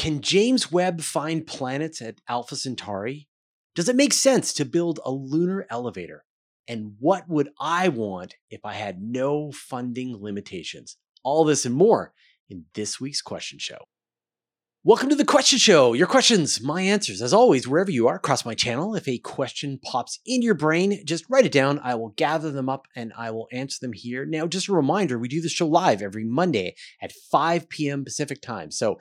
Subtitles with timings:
[0.00, 3.28] Can James Webb find planets at Alpha Centauri?
[3.74, 6.24] Does it make sense to build a lunar elevator?
[6.66, 10.96] And what would I want if I had no funding limitations?
[11.22, 12.14] All this and more
[12.48, 13.76] in this week's question show.
[14.82, 15.92] Welcome to the question show.
[15.92, 17.20] Your questions, my answers.
[17.20, 21.04] As always, wherever you are across my channel, if a question pops in your brain,
[21.04, 21.78] just write it down.
[21.80, 24.24] I will gather them up and I will answer them here.
[24.24, 28.06] Now, just a reminder we do the show live every Monday at 5 p.m.
[28.06, 28.70] Pacific time.
[28.70, 28.98] So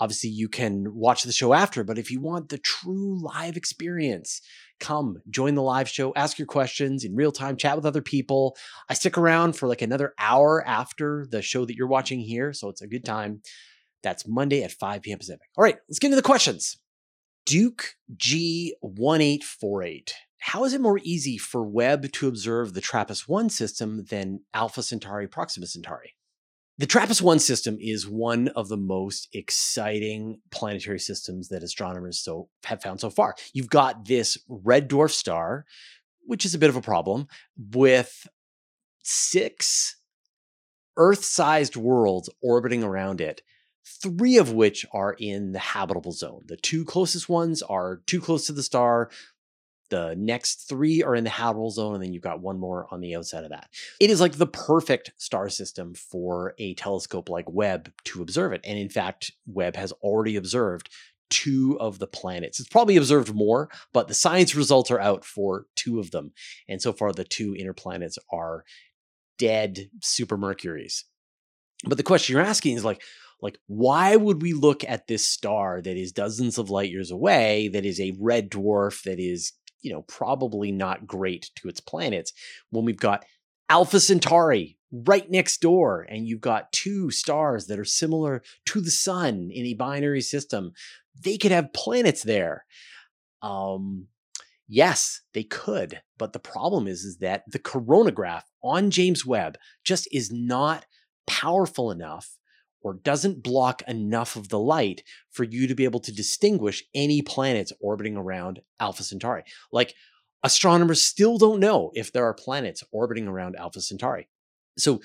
[0.00, 4.40] obviously, you can watch the show after, but if you want the true live experience,
[4.80, 8.56] come join the live show, ask your questions in real time, chat with other people.
[8.88, 12.52] I stick around for like another hour after the show that you're watching here.
[12.52, 13.42] So it's a good time.
[14.02, 15.18] That's Monday at 5 p.m.
[15.18, 15.46] Pacific.
[15.56, 16.78] All right, let's get into the questions.
[17.44, 20.12] Duke G1848.
[20.38, 24.82] How is it more easy for Webb to observe the TRAPPIST 1 system than Alpha
[24.82, 26.14] Centauri Proxima Centauri?
[26.80, 32.48] The TRAPPIST 1 system is one of the most exciting planetary systems that astronomers so
[32.64, 33.34] have found so far.
[33.52, 35.66] You've got this red dwarf star,
[36.24, 37.26] which is a bit of a problem,
[37.58, 38.26] with
[39.02, 39.96] six
[40.96, 43.42] Earth-sized worlds orbiting around it
[44.02, 46.44] three of which are in the habitable zone.
[46.46, 49.10] The two closest ones are too close to the star.
[49.90, 53.00] The next three are in the habitable zone, and then you've got one more on
[53.00, 53.68] the outside of that.
[54.00, 58.60] It is like the perfect star system for a telescope like Webb to observe it.
[58.64, 60.88] And in fact, Webb has already observed
[61.28, 62.60] two of the planets.
[62.60, 66.32] It's probably observed more, but the science results are out for two of them.
[66.68, 68.64] And so far, the two inner planets are
[69.38, 71.04] dead super Mercuries.
[71.84, 73.02] But the question you're asking is like,
[73.42, 77.68] like, why would we look at this star that is dozens of light years away,
[77.68, 79.52] that is a red dwarf, that is,
[79.82, 82.32] you know, probably not great to its planets,
[82.70, 83.24] when we've got
[83.68, 88.90] Alpha Centauri right next door, and you've got two stars that are similar to the
[88.90, 90.72] sun in a binary system?
[91.22, 92.64] They could have planets there.
[93.42, 94.08] Um,
[94.66, 100.08] yes, they could, but the problem is, is that the coronagraph on James Webb just
[100.12, 100.86] is not
[101.26, 102.36] powerful enough
[102.82, 107.22] or doesn't block enough of the light for you to be able to distinguish any
[107.22, 109.44] planets orbiting around Alpha Centauri.
[109.72, 109.94] Like
[110.42, 114.28] astronomers still don't know if there are planets orbiting around Alpha Centauri.
[114.78, 115.00] So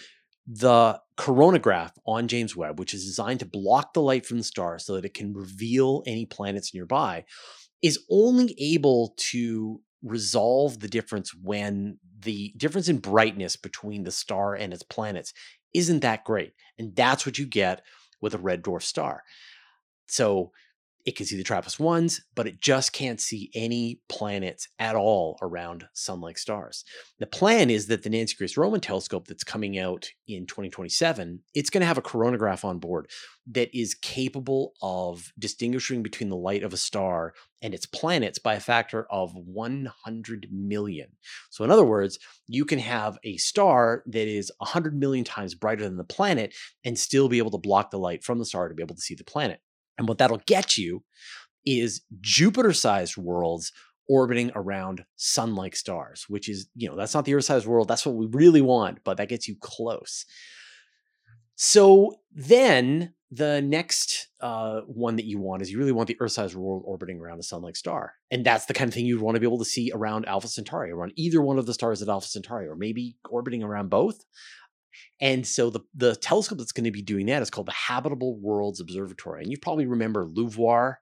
[0.48, 4.78] the coronagraph on James Webb, which is designed to block the light from the star
[4.78, 7.26] so that it can reveal any planets nearby,
[7.82, 14.54] is only able to resolve the difference when the difference in brightness between the star
[14.54, 15.34] and its planets
[15.78, 16.54] isn't that great.
[16.78, 17.84] And that's what you get
[18.22, 19.24] with a red dwarf star.
[20.08, 20.52] So
[21.06, 25.38] it can see the TRAPPIST ones, but it just can't see any planets at all
[25.42, 26.84] around sun like stars.
[27.20, 31.70] The plan is that the Nancy Grace Roman telescope that's coming out in 2027, it's
[31.70, 33.08] going to have a coronagraph on board
[33.52, 38.56] that is capable of distinguishing between the light of a star and its planets by
[38.56, 41.10] a factor of 100 million.
[41.52, 42.18] So, in other words,
[42.48, 46.98] you can have a star that is 100 million times brighter than the planet and
[46.98, 49.16] still be able to block the light from the star to be able to see
[49.16, 49.60] the planet.
[49.98, 51.04] And what that'll get you
[51.66, 53.72] is Jupiter sized worlds
[54.08, 57.88] orbiting around sun like stars, which is, you know, that's not the Earth sized world.
[57.88, 60.26] That's what we really want, but that gets you close.
[61.56, 66.34] So then the next uh, one that you want is you really want the Earth
[66.34, 68.14] sized world orbiting around a sun like star.
[68.30, 70.48] And that's the kind of thing you'd want to be able to see around Alpha
[70.48, 74.24] Centauri, around either one of the stars at Alpha Centauri, or maybe orbiting around both.
[75.20, 78.38] And so the, the telescope that's going to be doing that is called the Habitable
[78.40, 79.44] Worlds Observatory.
[79.44, 80.98] And you probably remember LUVOIR,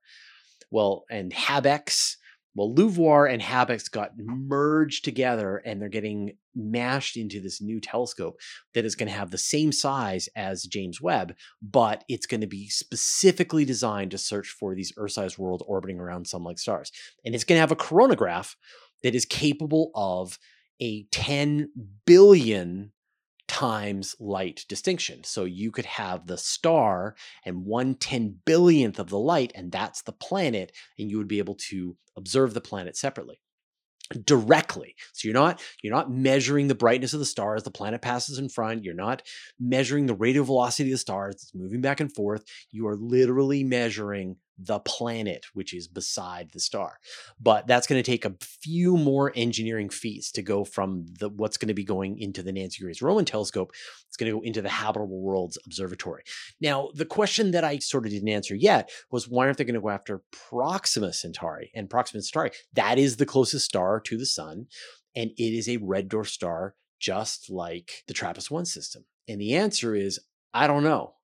[0.72, 2.16] well, and HabEx.
[2.56, 8.36] Well, LUVOIR and HabEx got merged together and they're getting mashed into this new telescope
[8.76, 11.34] that is going to have the same size as James Webb,
[11.64, 16.28] but it's going to be specifically designed to search for these Earth-sized worlds orbiting around
[16.28, 16.92] sun-like stars.
[17.26, 18.56] And it's going to have a coronagraph
[19.02, 20.38] that is capable of
[20.80, 21.70] a 10
[22.06, 22.92] billion
[23.54, 25.24] times light distinction.
[25.24, 27.16] So you could have the star
[27.46, 31.38] and one ten billionth of the light, and that's the planet, and you would be
[31.38, 33.40] able to observe the planet separately
[34.26, 34.96] directly.
[35.14, 38.40] So you're not you're not measuring the brightness of the star as the planet passes
[38.40, 38.84] in front.
[38.84, 39.22] You're not
[39.60, 42.44] measuring the radial velocity of the stars it's moving back and forth.
[42.72, 47.00] You are literally measuring the planet, which is beside the star.
[47.40, 51.58] But that's going to take a few more engineering feats to go from the what's
[51.58, 53.72] going to be going into the Nancy Grace Roman telescope.
[54.08, 56.24] It's going to go into the Habitable Worlds Observatory.
[56.62, 59.76] Now, the question that I sort of didn't answer yet was why aren't they going
[59.76, 61.72] to go after Proxima Centauri?
[61.74, 64.68] And Proxima Centauri, that is the closest star to the sun,
[65.16, 69.06] and it is a red dwarf star, just like the TRAPPIST 1 system.
[69.28, 70.20] And the answer is
[70.54, 71.16] I don't know.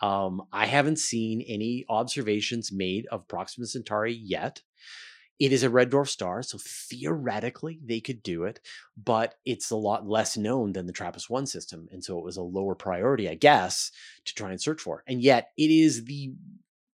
[0.00, 4.62] Um, I haven't seen any observations made of Proxima Centauri yet.
[5.38, 8.60] It is a red dwarf star, so theoretically they could do it,
[8.96, 11.88] but it's a lot less known than the TRAPPIST 1 system.
[11.92, 13.92] And so it was a lower priority, I guess,
[14.24, 15.04] to try and search for.
[15.06, 16.32] And yet it is the,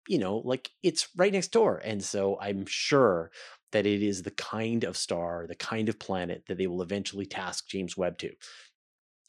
[0.09, 1.81] you know, like it's right next door.
[1.85, 3.31] And so I'm sure
[3.71, 7.25] that it is the kind of star, the kind of planet that they will eventually
[7.25, 8.31] task James Webb to.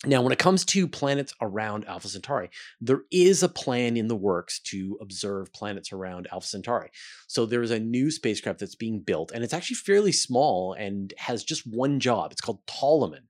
[0.06, 4.16] Now, when it comes to planets around Alpha Centauri, there is a plan in the
[4.16, 6.90] works to observe planets around Alpha Centauri.
[7.26, 11.42] So there's a new spacecraft that's being built, and it's actually fairly small and has
[11.42, 12.32] just one job.
[12.32, 13.28] It's called TOLIMAN.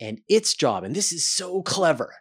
[0.00, 2.14] And its job, and this is so clever,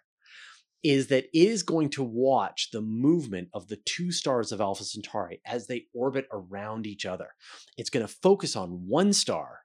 [0.84, 4.84] is that it is going to watch the movement of the two stars of Alpha
[4.84, 7.30] Centauri as they orbit around each other.
[7.78, 9.60] It's going to focus on one star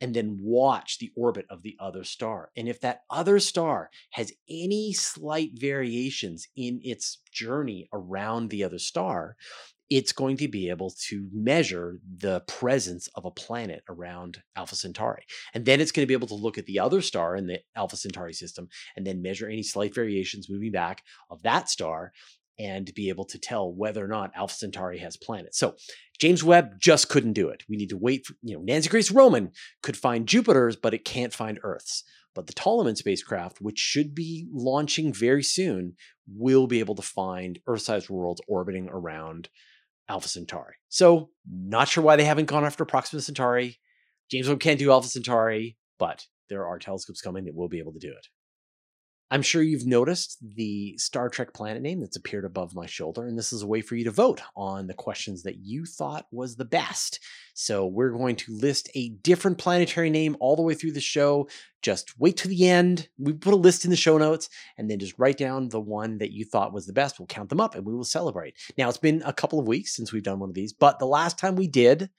[0.00, 2.50] and then watch the orbit of the other star.
[2.56, 8.78] And if that other star has any slight variations in its journey around the other
[8.78, 9.36] star,
[9.88, 15.22] it's going to be able to measure the presence of a planet around Alpha Centauri.
[15.54, 17.60] And then it's going to be able to look at the other star in the
[17.76, 22.12] Alpha Centauri system and then measure any slight variations moving back of that star
[22.58, 25.58] and be able to tell whether or not Alpha Centauri has planets.
[25.58, 25.76] So
[26.18, 27.64] James Webb just couldn't do it.
[27.68, 31.04] We need to wait for, you know, Nancy Grace Roman could find Jupiter's, but it
[31.04, 32.04] can't find Earth's.
[32.34, 35.94] But the TOLIMAN spacecraft, which should be launching very soon,
[36.28, 39.48] will be able to find Earth-sized worlds orbiting around
[40.08, 40.74] Alpha Centauri.
[40.88, 43.78] So, not sure why they haven't gone after Proxima Centauri.
[44.30, 47.92] James Webb can't do Alpha Centauri, but there are telescopes coming that will be able
[47.92, 48.26] to do it.
[49.30, 53.36] I'm sure you've noticed the Star Trek planet name that's appeared above my shoulder, and
[53.36, 56.54] this is a way for you to vote on the questions that you thought was
[56.54, 57.18] the best.
[57.52, 61.48] So we're going to list a different planetary name all the way through the show.
[61.82, 63.08] Just wait to the end.
[63.18, 66.18] We put a list in the show notes and then just write down the one
[66.18, 67.18] that you thought was the best.
[67.18, 68.56] We'll count them up and we will celebrate.
[68.76, 71.06] Now, it's been a couple of weeks since we've done one of these, but the
[71.06, 72.10] last time we did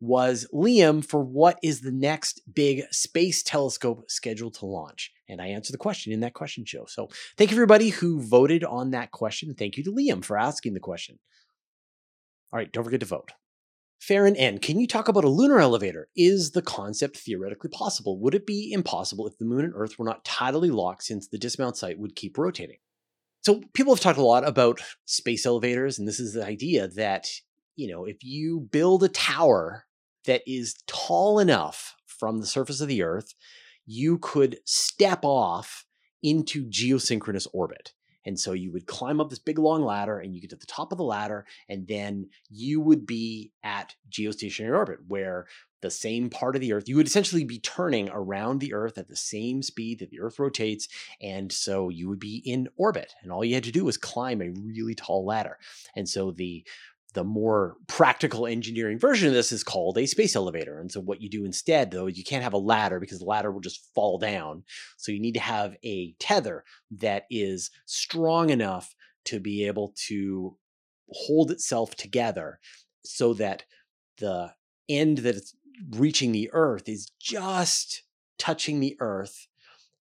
[0.00, 5.12] was Liam for what is the next big space telescope scheduled to launch.
[5.28, 6.84] And I answered the question in that question show.
[6.86, 9.54] So thank you, everybody who voted on that question.
[9.54, 11.18] Thank you to Liam for asking the question.
[12.52, 13.32] All right, don't forget to vote.
[14.02, 16.08] Farron N, can you talk about a lunar elevator?
[16.16, 18.18] Is the concept theoretically possible?
[18.18, 21.38] Would it be impossible if the moon and Earth were not tidally locked since the
[21.38, 22.78] dismount site would keep rotating?
[23.42, 27.28] So people have talked a lot about space elevators, and this is the idea that,
[27.76, 29.84] you know, if you build a tower
[30.24, 33.34] that is tall enough from the surface of the Earth,
[33.86, 35.86] you could step off
[36.24, 37.92] into geosynchronous orbit.
[38.24, 40.66] And so you would climb up this big long ladder and you get to the
[40.66, 45.46] top of the ladder, and then you would be at geostationary orbit, where
[45.80, 49.08] the same part of the Earth, you would essentially be turning around the Earth at
[49.08, 50.88] the same speed that the Earth rotates.
[51.20, 53.12] And so you would be in orbit.
[53.22, 55.58] And all you had to do was climb a really tall ladder.
[55.96, 56.64] And so the
[57.14, 60.78] the more practical engineering version of this is called a space elevator.
[60.78, 63.52] And so what you do instead, though, you can't have a ladder because the ladder
[63.52, 64.64] will just fall down.
[64.96, 66.64] So you need to have a tether
[66.98, 68.94] that is strong enough
[69.26, 70.56] to be able to
[71.10, 72.58] hold itself together
[73.04, 73.64] so that
[74.18, 74.52] the
[74.88, 75.54] end that it's
[75.90, 78.04] reaching the earth is just
[78.38, 79.48] touching the earth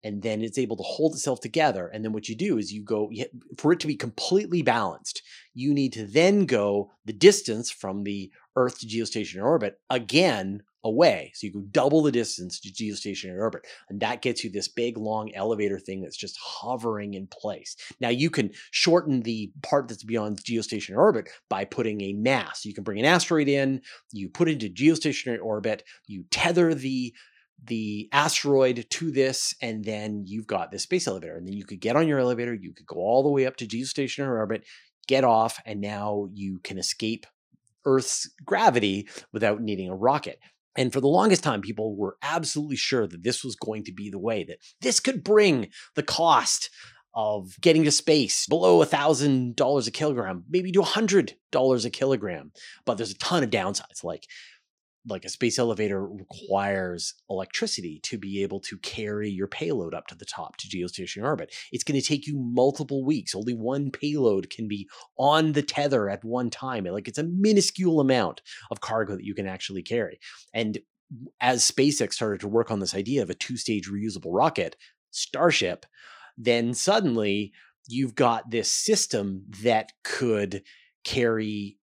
[0.02, 1.88] and then it's able to hold itself together.
[1.88, 3.10] And then what you do is you go
[3.58, 5.22] for it to be completely balanced.
[5.54, 11.30] You need to then go the distance from the Earth to geostationary orbit again away.
[11.34, 13.66] So you go double the distance to geostationary orbit.
[13.88, 17.76] And that gets you this big, long elevator thing that's just hovering in place.
[18.00, 22.64] Now you can shorten the part that's beyond geostationary orbit by putting a mass.
[22.64, 23.82] You can bring an asteroid in,
[24.12, 27.14] you put it into geostationary orbit, you tether the
[27.64, 31.36] the asteroid to this, and then you've got this space elevator.
[31.36, 33.56] And then you could get on your elevator, you could go all the way up
[33.56, 34.64] to geostationary orbit,
[35.06, 37.26] get off, and now you can escape
[37.84, 40.38] Earth's gravity without needing a rocket.
[40.76, 44.10] And for the longest time, people were absolutely sure that this was going to be
[44.10, 46.70] the way, that this could bring the cost
[47.12, 51.84] of getting to space below a thousand dollars a kilogram, maybe to a hundred dollars
[51.84, 52.52] a kilogram.
[52.84, 54.26] But there's a ton of downsides, like
[55.08, 60.14] like a space elevator requires electricity to be able to carry your payload up to
[60.14, 61.54] the top to geostationary orbit.
[61.72, 63.34] It's going to take you multiple weeks.
[63.34, 64.88] Only one payload can be
[65.18, 66.84] on the tether at one time.
[66.84, 70.20] Like it's a minuscule amount of cargo that you can actually carry.
[70.52, 70.78] And
[71.40, 74.76] as SpaceX started to work on this idea of a two-stage reusable rocket,
[75.10, 75.86] Starship,
[76.38, 77.52] then suddenly
[77.88, 80.62] you've got this system that could
[81.02, 81.78] carry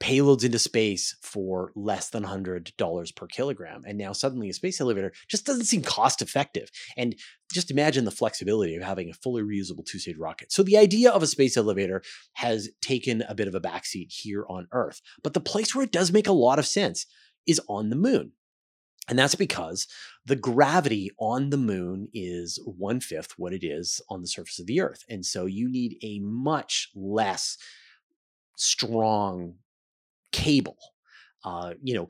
[0.00, 3.82] payloads into space for less than $100 per kilogram.
[3.86, 6.70] And now suddenly a space elevator just doesn't seem cost effective.
[6.96, 7.14] And
[7.52, 10.52] just imagine the flexibility of having a fully reusable two stage rocket.
[10.52, 12.02] So the idea of a space elevator
[12.34, 15.00] has taken a bit of a backseat here on Earth.
[15.22, 17.06] But the place where it does make a lot of sense
[17.46, 18.32] is on the moon.
[19.08, 19.86] And that's because
[20.24, 24.66] the gravity on the moon is one fifth what it is on the surface of
[24.66, 25.04] the Earth.
[25.08, 27.58] And so you need a much less
[28.56, 29.56] strong
[30.34, 30.76] cable.
[31.44, 32.08] Uh, you know,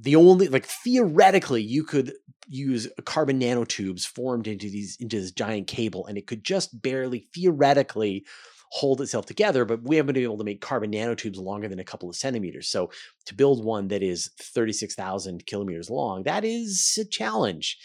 [0.00, 2.12] the only like theoretically you could
[2.46, 7.26] use carbon nanotubes formed into these into this giant cable, and it could just barely
[7.34, 8.24] theoretically
[8.70, 11.84] hold itself together, but we haven't been able to make carbon nanotubes longer than a
[11.84, 12.68] couple of centimeters.
[12.68, 12.90] So
[13.26, 17.78] to build one that is 36,000 kilometers long, that is a challenge.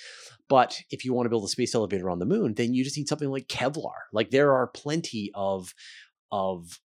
[0.47, 2.97] But if you want to build a space elevator on the moon, then you just
[2.97, 3.93] need something like Kevlar.
[4.11, 5.73] Like there are plenty of
[6.31, 6.79] of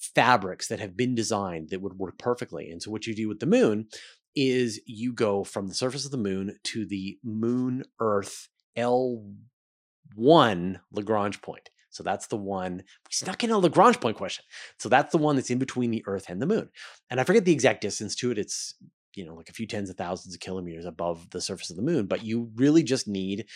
[0.00, 2.70] fabrics that have been designed that would work perfectly.
[2.70, 3.88] And so what you do with the moon
[4.34, 11.42] is you go from the surface of the moon to the moon earth L1 Lagrange
[11.42, 11.70] point.
[11.90, 14.44] So that's the one we snuck in a Lagrange point question.
[14.78, 16.70] So that's the one that's in between the Earth and the Moon.
[17.10, 18.38] And I forget the exact distance to it.
[18.38, 18.74] It's
[19.14, 21.82] you know like a few tens of thousands of kilometers above the surface of the
[21.82, 22.06] Moon.
[22.06, 23.46] But you really just need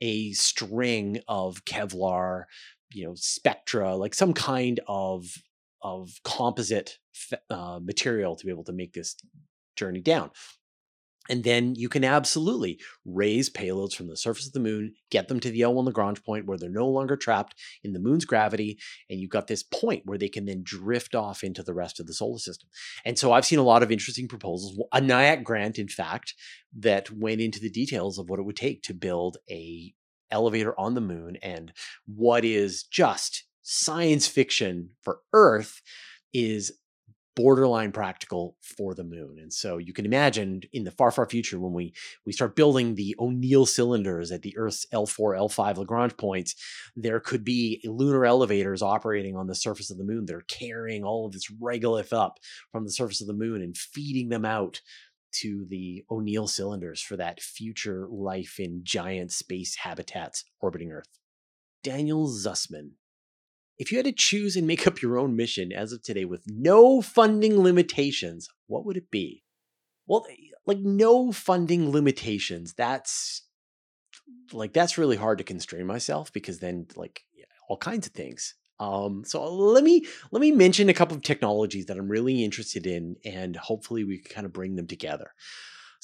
[0.00, 2.44] a string of Kevlar,
[2.92, 5.24] you know, spectra, like some kind of
[5.84, 6.98] of composite
[7.50, 9.16] uh, material to be able to make this
[9.76, 10.30] journey down.
[11.28, 15.40] And then you can absolutely raise payloads from the surface of the moon, get them
[15.40, 18.78] to the L1 Lagrange point where they're no longer trapped in the moon's gravity.
[19.08, 22.06] And you've got this point where they can then drift off into the rest of
[22.06, 22.68] the solar system.
[23.06, 24.78] And so I've seen a lot of interesting proposals.
[24.92, 26.34] A NIAC grant, in fact,
[26.76, 29.94] that went into the details of what it would take to build a
[30.30, 31.72] elevator on the moon and
[32.06, 35.80] what is just science fiction for Earth
[36.32, 36.72] is
[37.34, 39.38] borderline practical for the moon.
[39.40, 41.92] And so you can imagine in the far, far future when we
[42.24, 46.54] we start building the O'Neill cylinders at the Earth's L4, L5 Lagrange points,
[46.94, 51.02] there could be lunar elevators operating on the surface of the moon that are carrying
[51.02, 52.38] all of this regolith up
[52.70, 54.80] from the surface of the moon and feeding them out
[55.32, 61.18] to the O'Neill cylinders for that future life in giant space habitats orbiting Earth.
[61.82, 62.92] Daniel Zussman
[63.78, 66.44] if you had to choose and make up your own mission as of today with
[66.46, 69.42] no funding limitations, what would it be?
[70.06, 72.74] Well, eh, like no funding limitations.
[72.74, 73.42] That's
[74.52, 77.24] like that's really hard to constrain myself because then like
[77.68, 78.54] all kinds of things.
[78.80, 82.86] Um, so let me let me mention a couple of technologies that I'm really interested
[82.86, 85.32] in, and hopefully we can kind of bring them together.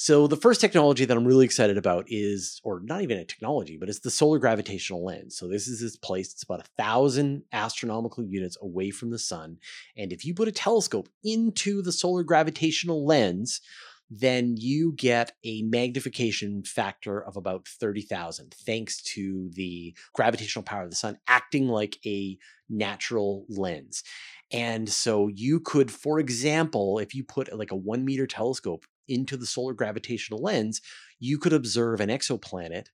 [0.02, 3.76] So the first technology that I'm really excited about is, or not even a technology,
[3.76, 5.36] but it's the solar gravitational lens.
[5.36, 9.58] So this is this place that's about a thousand astronomical units away from the sun.
[9.98, 13.60] And if you put a telescope into the solar gravitational lens,
[14.08, 20.90] then you get a magnification factor of about 30,000 thanks to the gravitational power of
[20.90, 22.38] the sun acting like a
[22.70, 24.02] natural lens.
[24.50, 29.36] And so you could, for example, if you put like a one meter telescope into
[29.36, 30.80] the solar gravitational lens,
[31.18, 32.86] you could observe an exoplanet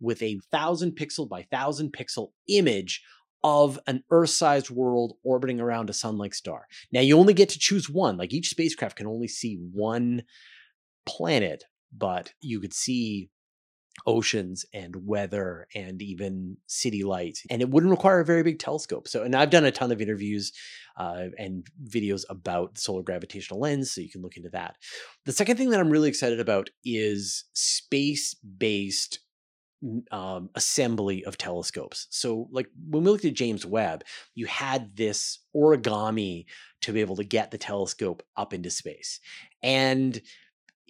[0.00, 3.02] with a thousand pixel by thousand pixel image
[3.44, 6.66] of an Earth sized world orbiting around a sun like star.
[6.92, 10.22] Now, you only get to choose one, like each spacecraft can only see one
[11.06, 11.64] planet,
[11.96, 13.30] but you could see
[14.06, 19.06] oceans and weather and even city lights and it wouldn't require a very big telescope
[19.06, 20.52] so and i've done a ton of interviews
[20.98, 24.76] uh, and videos about the solar gravitational lens so you can look into that
[25.26, 29.20] the second thing that i'm really excited about is space based
[30.10, 32.06] um, assembly of telescopes.
[32.10, 36.46] So, like when we looked at James Webb, you had this origami
[36.82, 39.20] to be able to get the telescope up into space.
[39.62, 40.20] And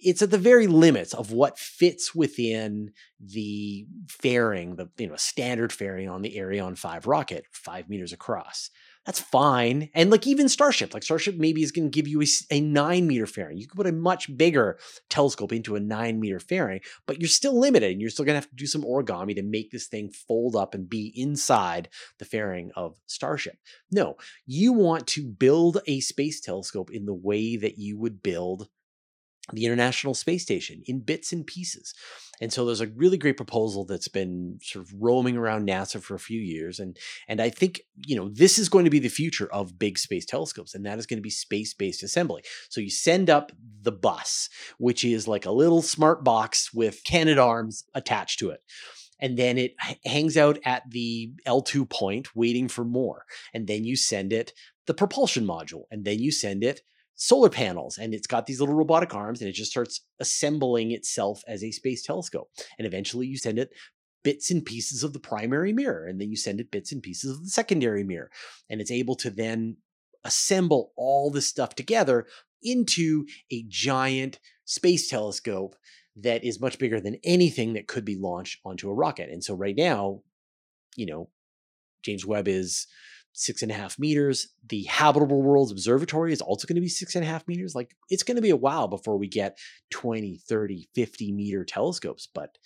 [0.03, 5.71] it's at the very limits of what fits within the fairing, the you know standard
[5.71, 8.69] fairing on the Ariane 5 rocket, five meters across.
[9.05, 9.89] That's fine.
[9.93, 13.05] And like even Starship, like Starship maybe is going to give you a, a, nine
[13.05, 13.57] meter fairing.
[13.57, 14.79] You can put a much bigger
[15.09, 18.39] telescope into a nine meter fairing, but you're still limited and you're still going to
[18.39, 22.25] have to do some origami to make this thing fold up and be inside the
[22.25, 23.57] fairing of Starship.
[23.91, 28.69] No, you want to build a space telescope in the way that you would build
[29.51, 31.93] the International Space Station in bits and pieces.
[32.39, 36.15] And so there's a really great proposal that's been sort of roaming around NASA for
[36.15, 36.79] a few years.
[36.79, 36.97] And,
[37.27, 40.25] and I think, you know, this is going to be the future of big space
[40.25, 42.43] telescopes, and that is going to be space-based assembly.
[42.69, 47.83] So you send up the bus, which is like a little smart box with Canadarms
[47.93, 48.61] attached to it
[49.19, 53.25] and then it hangs out at the L2 point waiting for more.
[53.53, 54.51] And then you send it
[54.85, 56.81] the propulsion module, and then you send it
[57.15, 61.43] solar panels and it's got these little robotic arms and it just starts assembling itself
[61.47, 62.49] as a space telescope.
[62.77, 63.71] And eventually you send it
[64.23, 67.31] bits and pieces of the primary mirror and then you send it bits and pieces
[67.31, 68.29] of the secondary mirror.
[68.69, 69.77] And it's able to then
[70.23, 72.25] assemble all this stuff together
[72.61, 75.75] into a giant space telescope
[76.15, 79.29] that is much bigger than anything that could be launched onto a rocket.
[79.29, 80.21] And so right now,
[80.95, 81.29] you know,
[82.03, 82.87] James Webb is
[83.33, 84.47] six and a half meters.
[84.69, 87.75] The Habitable Worlds Observatory is also going to be six and a half meters.
[87.75, 89.57] Like it's going to be a while before we get
[89.91, 92.57] 20, 30, 50 meter telescopes, but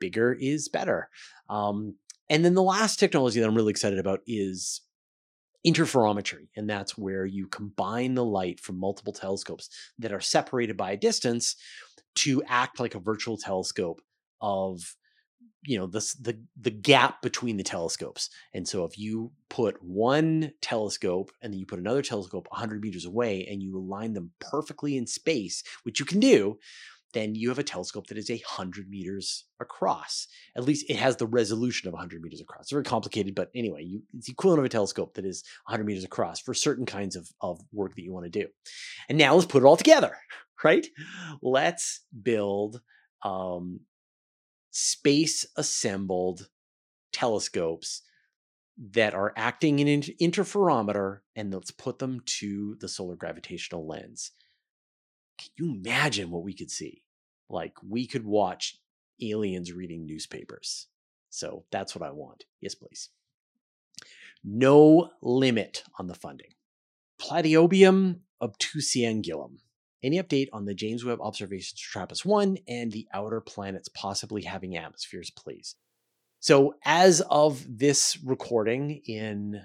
[0.00, 1.08] bigger is better.
[1.48, 1.94] Um,
[2.28, 4.82] and then the last technology that I'm really excited about is
[5.66, 6.48] interferometry.
[6.56, 9.68] And that's where you combine the light from multiple telescopes
[9.98, 11.56] that are separated by a distance
[12.16, 14.00] to act like a virtual telescope
[14.40, 14.94] of
[15.64, 18.30] you know the the the gap between the telescopes.
[18.54, 23.04] And so if you put one telescope and then you put another telescope 100 meters
[23.04, 26.58] away and you align them perfectly in space which you can do
[27.14, 30.26] then you have a telescope that is a 100 meters across.
[30.54, 32.64] At least it has the resolution of 100 meters across.
[32.64, 36.04] It's very complicated but anyway you, it's equivalent of a telescope that is 100 meters
[36.04, 38.48] across for certain kinds of, of work that you want to do.
[39.08, 40.16] And now let's put it all together
[40.64, 40.86] right?
[41.42, 42.80] Let's build
[43.22, 43.80] um,
[44.78, 46.48] space assembled
[47.12, 48.02] telescopes
[48.92, 54.30] that are acting in an interferometer and let's put them to the solar gravitational lens.
[55.36, 57.02] Can you imagine what we could see?
[57.50, 58.78] Like we could watch
[59.20, 60.86] aliens reading newspapers.
[61.28, 62.44] So that's what I want.
[62.60, 63.08] Yes, please.
[64.44, 66.50] No limit on the funding.
[67.20, 69.56] Platyobium obtusiangulum.
[70.02, 74.42] Any update on the James Webb observations for TRAPPIST 1 and the outer planets possibly
[74.42, 75.74] having atmospheres, please?
[76.40, 79.60] So, as of this recording in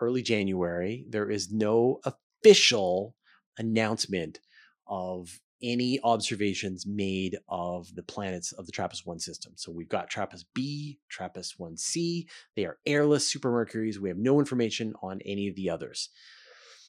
[0.00, 3.14] early January, there is no official
[3.58, 4.40] announcement
[4.88, 9.52] of any observations made of the planets of the TRAPPIST 1 system.
[9.56, 12.26] So we've got TRAPPIST B, TRAPPIST 1C.
[12.56, 13.98] They are airless supermercuries.
[13.98, 16.10] We have no information on any of the others.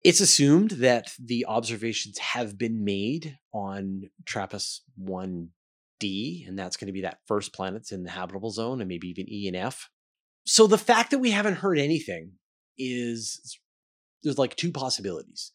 [0.08, 6.94] It's assumed that the observations have been made on TRAPPIST 1D, and that's going to
[6.94, 9.90] be that first planet's in the habitable zone, and maybe even E and F.
[10.46, 12.32] So the fact that we haven't heard anything
[12.78, 13.60] is
[14.24, 15.52] there's like two possibilities.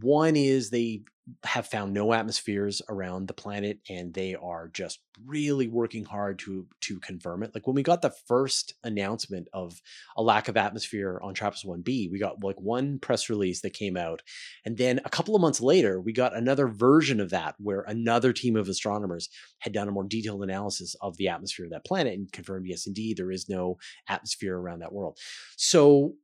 [0.00, 1.02] One is they
[1.44, 6.66] have found no atmospheres around the planet and they are just really working hard to
[6.82, 7.52] to confirm it.
[7.54, 9.80] Like when we got the first announcement of
[10.16, 13.96] a lack of atmosphere on TRAPPIST 1b, we got like one press release that came
[13.96, 14.20] out
[14.66, 18.32] and then a couple of months later we got another version of that where another
[18.32, 19.30] team of astronomers
[19.60, 22.86] had done a more detailed analysis of the atmosphere of that planet and confirmed yes
[22.86, 23.78] indeed there is no
[24.08, 25.18] atmosphere around that world.
[25.56, 26.14] So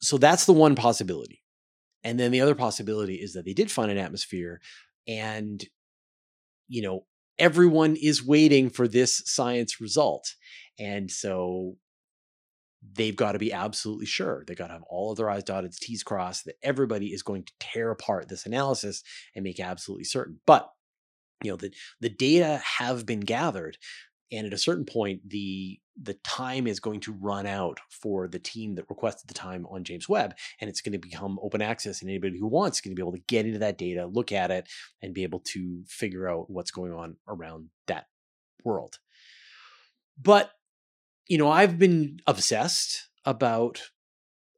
[0.00, 1.41] so that's the one possibility
[2.04, 4.60] and then the other possibility is that they did find an atmosphere
[5.06, 5.64] and,
[6.68, 7.06] you know,
[7.38, 10.34] everyone is waiting for this science result.
[10.78, 11.76] And so
[12.94, 14.44] they've got to be absolutely sure.
[14.46, 17.44] They've got to have all of their I's dotted, T's crossed, that everybody is going
[17.44, 19.02] to tear apart this analysis
[19.34, 20.40] and make absolutely certain.
[20.46, 20.70] But
[21.42, 23.76] you know the the data have been gathered
[24.32, 28.38] and at a certain point the the time is going to run out for the
[28.38, 32.00] team that requested the time on James Webb and it's going to become open access
[32.00, 34.32] and anybody who wants is going to be able to get into that data look
[34.32, 34.68] at it
[35.02, 38.06] and be able to figure out what's going on around that
[38.64, 38.98] world.
[40.20, 40.50] But
[41.28, 43.82] you know I've been obsessed about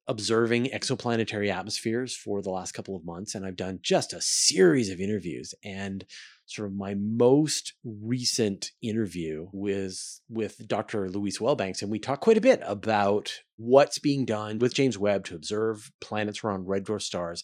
[0.06, 4.90] observing exoplanetary atmospheres for the last couple of months and I've done just a series
[4.90, 6.04] of interviews and
[6.46, 11.08] sort of my most recent interview was with Dr.
[11.08, 15.24] Luis Welbanks and we talked quite a bit about what's being done with James Webb
[15.24, 17.42] to observe planets around red dwarf stars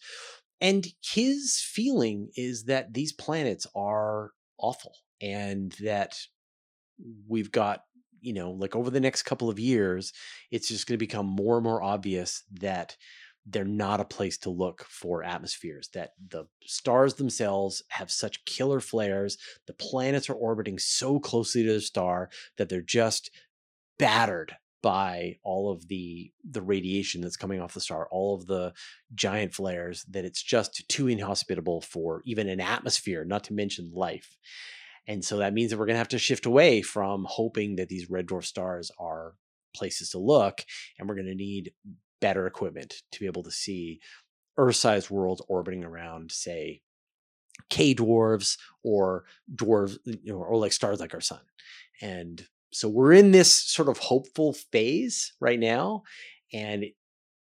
[0.60, 4.92] and his feeling is that these planets are awful
[5.22, 6.14] and that
[7.26, 7.84] we've got
[8.20, 10.12] you know, like over the next couple of years,
[10.50, 12.96] it's just going to become more and more obvious that
[13.46, 18.80] they're not a place to look for atmospheres, that the stars themselves have such killer
[18.80, 19.38] flares.
[19.66, 23.30] The planets are orbiting so closely to the star that they're just
[23.98, 28.72] battered by all of the the radiation that's coming off the star all of the
[29.14, 34.38] giant flares that it's just too inhospitable for even an atmosphere not to mention life
[35.06, 37.88] and so that means that we're going to have to shift away from hoping that
[37.88, 39.34] these red dwarf stars are
[39.74, 40.62] places to look.
[40.98, 41.72] And we're going to need
[42.20, 44.00] better equipment to be able to see
[44.56, 46.82] Earth sized worlds orbiting around, say,
[47.68, 51.40] K dwarves or dwarves, you know, or like stars like our sun.
[52.00, 56.02] And so we're in this sort of hopeful phase right now.
[56.52, 56.86] And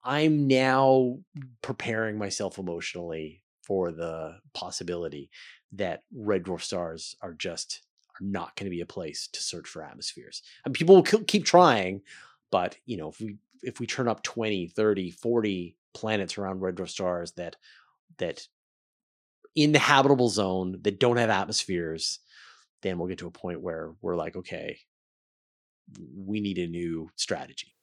[0.03, 1.19] I'm now
[1.61, 5.29] preparing myself emotionally for the possibility
[5.73, 9.67] that red dwarf stars are just are not going to be a place to search
[9.67, 10.41] for atmospheres.
[10.65, 12.01] And people will keep trying,
[12.51, 16.75] but you know, if we if we turn up 20, 30, 40 planets around red
[16.75, 17.55] dwarf stars that
[18.17, 18.47] that
[19.55, 22.19] in the habitable zone that don't have atmospheres,
[22.81, 24.79] then we'll get to a point where we're like, okay,
[26.15, 27.75] we need a new strategy.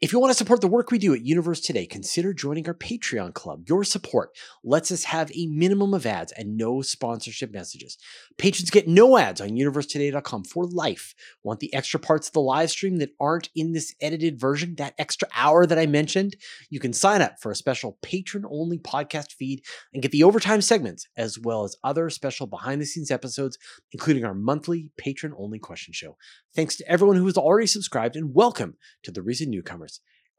[0.00, 2.72] If you want to support the work we do at Universe Today, consider joining our
[2.72, 3.64] Patreon club.
[3.68, 4.34] Your support
[4.64, 7.98] lets us have a minimum of ads and no sponsorship messages.
[8.38, 11.14] Patrons get no ads on universetoday.com for life.
[11.42, 14.94] Want the extra parts of the live stream that aren't in this edited version, that
[14.96, 16.34] extra hour that I mentioned?
[16.70, 20.62] You can sign up for a special patron only podcast feed and get the overtime
[20.62, 23.58] segments, as well as other special behind the scenes episodes,
[23.92, 26.16] including our monthly patron only question show.
[26.56, 29.89] Thanks to everyone who has already subscribed, and welcome to the recent newcomers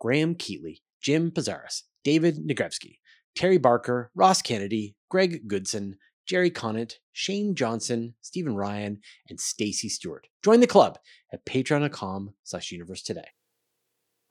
[0.02, 2.98] Graham Keatley, Jim Pizarris, David Nagrevsky,
[3.36, 10.26] Terry Barker, Ross Kennedy, Greg Goodson, Jerry Conant, Shane Johnson, Stephen Ryan, and Stacy Stewart.
[10.44, 10.98] Join the club
[11.32, 13.28] at patreon.com slash universe today.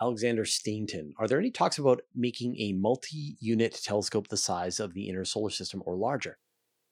[0.02, 5.08] Alexander Stainton, are there any talks about making a multi-unit telescope the size of the
[5.08, 6.38] inner solar system or larger?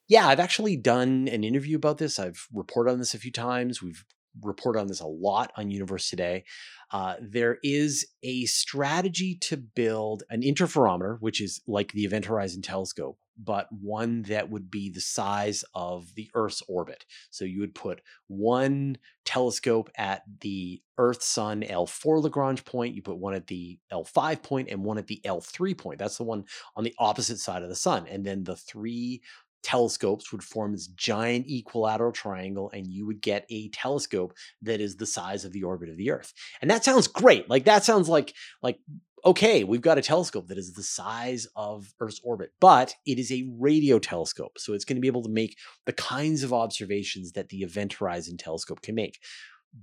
[0.07, 2.21] Yeah, I've actually done an interview about this.
[2.21, 3.83] I've reported on this a few times.
[3.83, 4.05] We've
[4.42, 6.44] report on this a lot on Universe Today.
[6.90, 12.62] Uh, there is a strategy to build an interferometer, which is like the Event Horizon
[12.62, 17.05] Telescope, but one that would be the size of the Earth's orbit.
[17.31, 23.18] So you would put one telescope at the Earth Sun L4 Lagrange point, you put
[23.18, 25.98] one at the L5 point, and one at the L3 point.
[25.98, 28.07] That's the one on the opposite side of the sun.
[28.09, 29.22] And then the three
[29.62, 34.97] telescopes would form this giant equilateral triangle and you would get a telescope that is
[34.97, 36.33] the size of the orbit of the earth.
[36.61, 37.49] And that sounds great.
[37.49, 38.79] Like that sounds like like
[39.25, 43.33] okay we've got a telescope that is the size of earth's orbit but it is
[43.33, 47.33] a radio telescope so it's going to be able to make the kinds of observations
[47.33, 49.18] that the event horizon telescope can make.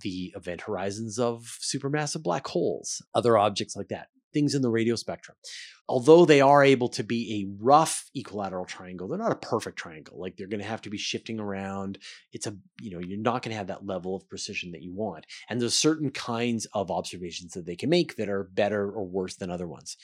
[0.02, 4.96] The event horizons of supermassive black holes other objects like that things in the radio
[4.96, 5.38] spectrum.
[5.88, 10.20] Although they are able to be a rough equilateral triangle, they're not a perfect triangle.
[10.20, 12.00] Like they're going to have to be shifting around.
[12.34, 14.94] It's a, you know, you're not going to have that level of precision that you
[14.94, 15.26] want.
[15.50, 19.36] And there's certain kinds of observations that they can make that are better or worse
[19.36, 19.96] than other ones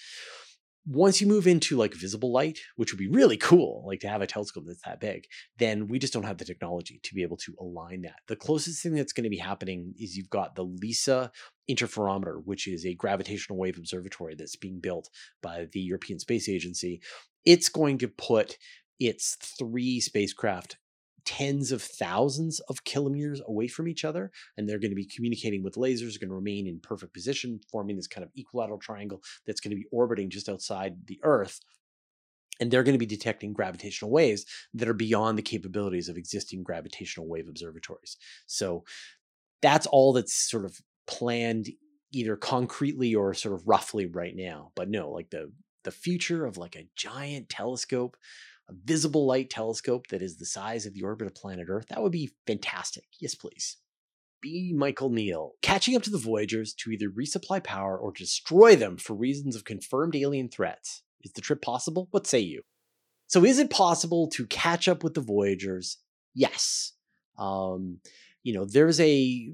[0.86, 4.22] once you move into like visible light, which would be really cool, like to have
[4.22, 5.26] a telescope that's that big,
[5.58, 8.16] then we just don't have the technology to be able to align that.
[8.28, 11.32] The closest thing that's going to be happening is you've got the LISA
[11.70, 15.10] interferometer, which is a gravitational wave observatory that's being built
[15.44, 17.02] by the European Space Agency.
[17.46, 18.58] It's going to put
[19.00, 20.78] its three spacecraft
[21.26, 25.64] tens of thousands of kilometers away from each other, and they're going to be communicating
[25.64, 29.62] with lasers, going to remain in perfect position, forming this kind of equilateral triangle that's
[29.62, 31.60] going to be orbiting just outside the Earth.
[32.60, 36.62] And they're going to be detecting gravitational waves that are beyond the capabilities of existing
[36.62, 38.18] gravitational wave observatories.
[38.46, 38.84] So
[39.62, 41.70] that's all that's sort of planned
[42.12, 44.72] either concretely or sort of roughly right now.
[44.76, 45.52] But no, like the
[45.84, 48.16] the future of like a giant telescope
[48.72, 52.02] a visible light telescope that is the size of the orbit of planet Earth, that
[52.02, 53.06] would be fantastic.
[53.20, 53.78] Yes, please.
[54.42, 54.74] B.
[54.76, 59.14] Michael Neal, catching up to the Voyagers to either resupply power or destroy them for
[59.14, 61.04] reasons of confirmed alien threats.
[61.24, 62.08] Is the trip possible?
[62.12, 62.64] What say you?
[63.28, 65.98] So, is it possible to catch up with the Voyagers?
[66.34, 66.94] Yes.
[67.38, 68.00] Um,
[68.42, 69.54] you know, there's a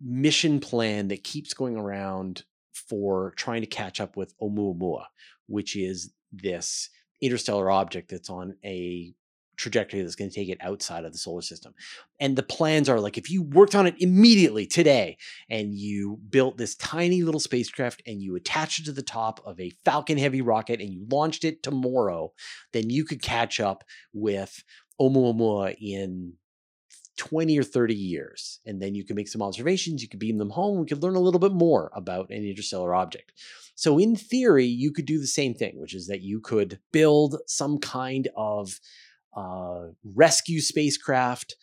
[0.00, 5.06] mission plan that keeps going around for trying to catch up with Oumuamua,
[5.46, 9.14] which is this interstellar object that's on a
[9.60, 11.74] trajectory that's going to take it outside of the solar system.
[12.18, 15.18] And the plans are like if you worked on it immediately today
[15.50, 19.60] and you built this tiny little spacecraft and you attached it to the top of
[19.60, 22.32] a Falcon Heavy rocket and you launched it tomorrow,
[22.72, 24.64] then you could catch up with
[24.98, 26.34] Oumuamua in
[27.18, 28.60] 20 or 30 years.
[28.64, 31.16] And then you can make some observations, you could beam them home, we could learn
[31.16, 33.32] a little bit more about an interstellar object.
[33.80, 37.38] So, in theory, you could do the same thing, which is that you could build
[37.46, 38.78] some kind of
[39.34, 41.56] uh, rescue spacecraft,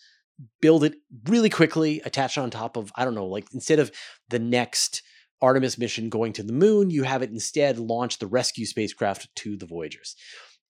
[0.59, 3.91] build it really quickly, attach it on top of, I don't know, like instead of
[4.29, 5.03] the next
[5.43, 9.55] Artemis mission going to the moon, you have it instead launch the rescue spacecraft to
[9.55, 10.15] the Voyagers.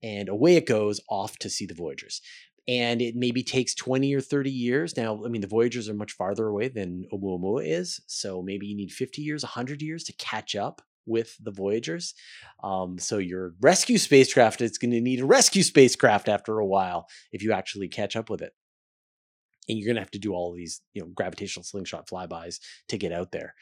[0.03, 2.19] And away it goes off to see the Voyagers
[2.67, 4.97] and it maybe takes 20 or 30 years.
[4.97, 8.75] Now, I mean, the Voyagers are much farther away than Oumuamua is, so maybe you
[8.75, 12.13] need 50 years, 100 years to catch up with the Voyagers.
[12.63, 17.07] Um, so your rescue spacecraft is going to need a rescue spacecraft after a while
[17.31, 18.53] if you actually catch up with it.
[19.69, 22.97] And you're going to have to do all these, you know, gravitational slingshot flybys to
[22.97, 23.53] get out there.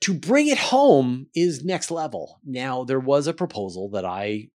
[0.00, 2.40] To bring it home is next level.
[2.44, 4.48] Now, there was a proposal that I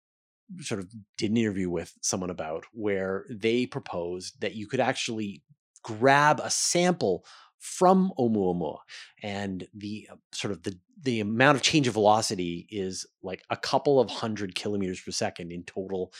[0.61, 5.42] sort of did an interview with someone about where they proposed that you could actually
[5.83, 7.25] grab a sample
[7.59, 8.79] from Oumuamua,
[9.23, 13.57] and the uh, sort of the the amount of change of velocity is like a
[13.57, 16.12] couple of hundred kilometers per second in total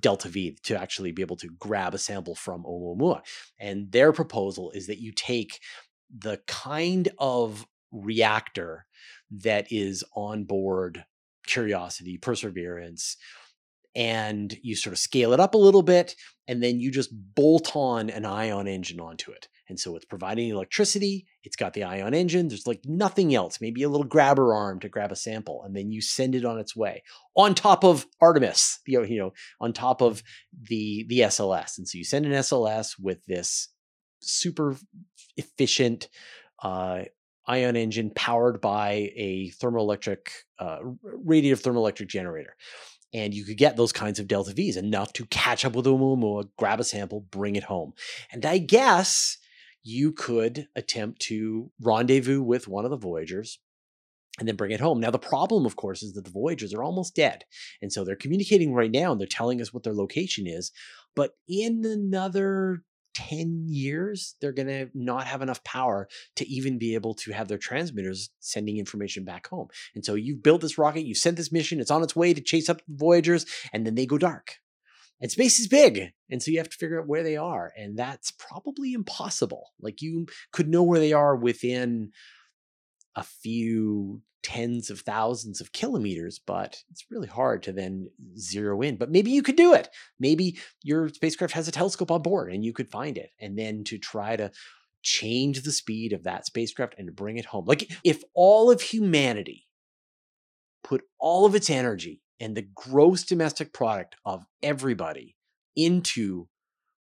[0.00, 3.22] delta V to actually be able to grab a sample from Oumuamua.
[3.58, 5.60] And their proposal is that you take
[6.16, 8.86] the kind of reactor
[9.30, 11.04] that is on board
[11.46, 13.16] Curiosity, Perseverance,
[13.94, 16.14] and you sort of scale it up a little bit,
[16.46, 19.48] and then you just bolt on an ion engine onto it.
[19.70, 23.84] And so it's providing electricity, it's got the ion engine, there's like nothing else, maybe
[23.84, 26.74] a little grabber arm to grab a sample, and then you send it on its
[26.74, 27.02] way
[27.36, 30.22] on top of Artemis, you know, you know on top of
[30.60, 31.78] the the SLS.
[31.78, 33.68] And so you send an SLS with this
[34.20, 34.76] super
[35.36, 36.08] efficient
[36.62, 37.04] uh,
[37.46, 40.18] ion engine powered by a thermoelectric,
[40.58, 40.80] uh,
[41.24, 42.56] radiative thermoelectric generator
[43.12, 46.48] and you could get those kinds of delta V's enough to catch up with Oumuamua,
[46.56, 47.92] grab a sample, bring it home.
[48.32, 49.38] And I guess
[49.82, 53.58] you could attempt to rendezvous with one of the Voyagers
[54.38, 55.00] and then bring it home.
[55.00, 57.44] Now, the problem, of course, is that the Voyagers are almost dead.
[57.82, 60.70] And so they're communicating right now and they're telling us what their location is.
[61.16, 62.82] But in another
[63.14, 67.48] 10 years, they're going to not have enough power to even be able to have
[67.48, 69.68] their transmitters sending information back home.
[69.94, 72.40] And so you've built this rocket, you sent this mission, it's on its way to
[72.40, 74.58] chase up the Voyagers, and then they go dark.
[75.20, 76.12] And space is big.
[76.30, 77.72] And so you have to figure out where they are.
[77.76, 79.70] And that's probably impossible.
[79.80, 82.12] Like you could know where they are within
[83.14, 88.96] a few tens of thousands of kilometers, but it's really hard to then zero in.
[88.96, 89.88] But maybe you could do it.
[90.18, 93.30] Maybe your spacecraft has a telescope on board and you could find it.
[93.38, 94.50] And then to try to
[95.02, 97.64] change the speed of that spacecraft and bring it home.
[97.66, 99.66] Like if all of humanity
[100.82, 105.36] put all of its energy and the gross domestic product of everybody
[105.76, 106.48] into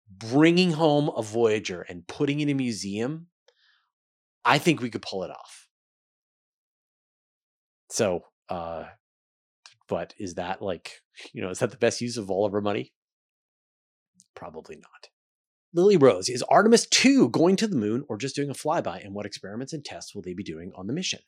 [0.09, 3.27] bringing home a Voyager and putting it in a museum,
[4.45, 5.69] I think we could pull it off.
[7.91, 8.85] So, uh,
[9.89, 11.01] but is that like,
[11.33, 12.93] you know, is that the best use of all of our money?
[14.35, 15.09] Probably not.
[15.73, 19.05] Lily Rose, is Artemis 2 going to the moon or just doing a flyby?
[19.05, 21.21] And what experiments and tests will they be doing on the mission?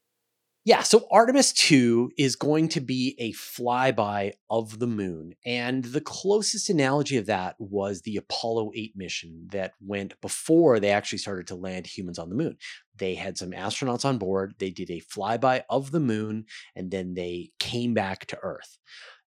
[0.67, 5.35] Yeah, so Artemis 2 is going to be a flyby of the moon.
[5.47, 10.91] And the closest analogy of that was the Apollo 8 mission that went before they
[10.91, 12.57] actually started to land humans on the moon.
[12.97, 17.15] They had some astronauts on board, they did a flyby of the moon, and then
[17.15, 18.77] they came back to Earth.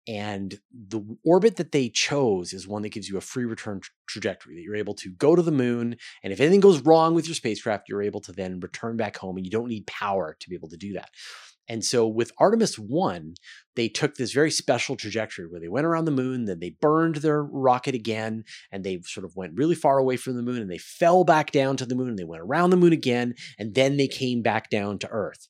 [0.09, 3.93] And the orbit that they chose is one that gives you a free return tra-
[4.07, 5.97] trajectory that you're able to go to the moon.
[6.23, 9.37] And if anything goes wrong with your spacecraft, you're able to then return back home
[9.37, 11.09] and you don't need power to be able to do that.
[11.67, 13.35] And so with Artemis 1,
[13.75, 17.17] they took this very special trajectory where they went around the moon, then they burned
[17.17, 20.71] their rocket again, and they sort of went really far away from the moon, and
[20.71, 23.75] they fell back down to the moon, and they went around the moon again, and
[23.75, 25.47] then they came back down to Earth.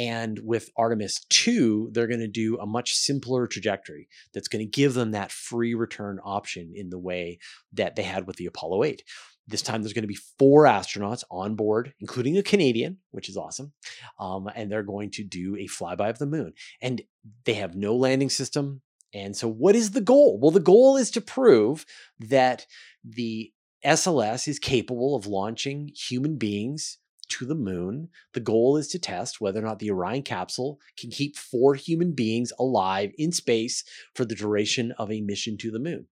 [0.00, 4.70] And with Artemis 2, they're going to do a much simpler trajectory that's going to
[4.70, 7.38] give them that free return option in the way
[7.74, 9.04] that they had with the Apollo 8.
[9.46, 13.36] This time, there's going to be four astronauts on board, including a Canadian, which is
[13.36, 13.74] awesome.
[14.18, 16.54] Um, and they're going to do a flyby of the moon.
[16.80, 17.02] And
[17.44, 18.80] they have no landing system.
[19.12, 20.38] And so, what is the goal?
[20.40, 21.84] Well, the goal is to prove
[22.20, 22.64] that
[23.04, 23.52] the
[23.84, 26.96] SLS is capable of launching human beings
[27.30, 28.08] to the moon.
[28.34, 32.12] The goal is to test whether or not the Orion capsule can keep four human
[32.12, 36.06] beings alive in space for the duration of a mission to the moon.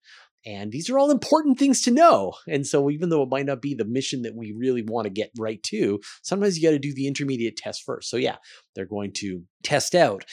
[0.46, 2.34] And these are all important things to know.
[2.46, 5.10] And so, even though it might not be the mission that we really want to
[5.10, 8.08] get right to, sometimes you got to do the intermediate test first.
[8.08, 8.36] So, yeah,
[8.74, 10.24] they're going to test out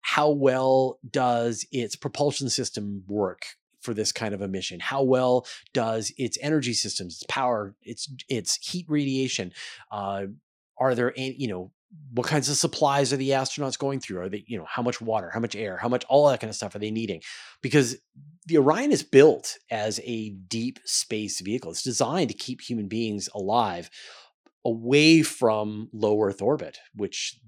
[0.00, 3.46] how well does its propulsion system work
[3.82, 4.80] for this kind of a mission?
[4.80, 9.52] How well does its energy systems, its power, its its heat radiation?
[9.90, 10.26] Uh,
[10.78, 11.70] are there any, you know,
[12.14, 14.20] what kinds of supplies are the astronauts going through?
[14.20, 16.48] Are they, you know, how much water, how much air, how much all that kind
[16.48, 17.20] of stuff are they needing?
[17.60, 17.96] Because
[18.46, 21.70] the Orion is built as a deep space vehicle.
[21.70, 23.90] It's designed to keep human beings alive
[24.64, 27.38] away from low Earth orbit, which,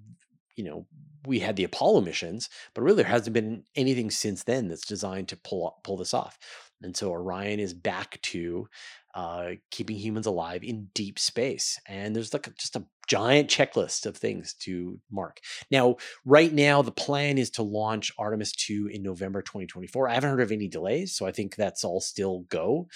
[0.57, 0.87] you know,
[1.27, 5.29] we had the Apollo missions, but really there hasn't been anything since then that's designed
[5.29, 6.39] to pull pull this off.
[6.83, 8.69] And so Orion is back to
[9.15, 11.79] uh, keeping humans alive in deep space.
[11.87, 15.41] And there's like a, just a giant checklist of things to mark.
[15.71, 20.09] Now, right now, the plan is to launch Artemis 2 in November 2024.
[20.09, 22.89] I haven't heard of any delays, so I think that's all still go.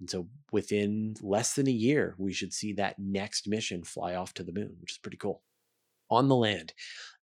[0.00, 4.34] And so within less than a year, we should see that next mission fly off
[4.34, 5.42] to the moon, which is pretty cool.
[6.10, 6.72] On the land.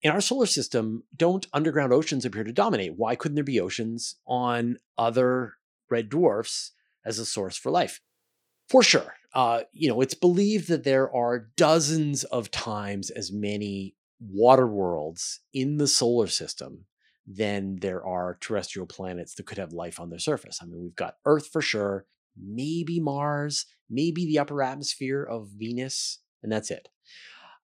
[0.02, 2.94] In our solar system, don't underground oceans appear to dominate?
[2.96, 5.54] Why couldn't there be oceans on other
[5.90, 6.72] red dwarfs
[7.04, 8.00] as a source for life?
[8.68, 9.14] For sure.
[9.32, 15.40] Uh, you know, it's believed that there are dozens of times as many water worlds
[15.52, 16.84] in the solar system
[17.26, 20.58] than there are terrestrial planets that could have life on their surface.
[20.60, 26.18] I mean, we've got Earth for sure, maybe Mars, maybe the upper atmosphere of Venus,
[26.42, 26.88] and that's it.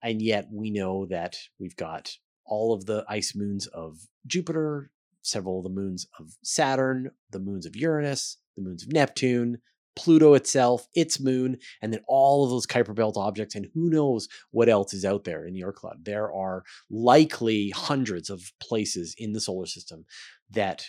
[0.02, 4.90] And yet we know that we've got all of the ice moons of Jupiter,
[5.22, 9.58] several of the moons of Saturn, the moons of Uranus, the moons of Neptune,
[9.96, 14.28] Pluto itself, its moon, and then all of those Kuiper Belt objects, and who knows
[14.50, 16.04] what else is out there in the Oort cloud.
[16.04, 20.06] There are likely hundreds of places in the solar system
[20.50, 20.86] that